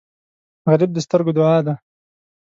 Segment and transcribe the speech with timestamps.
[0.71, 1.73] غریب د سترګو دعا ده